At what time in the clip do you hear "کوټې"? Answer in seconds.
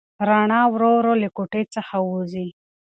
1.37-1.63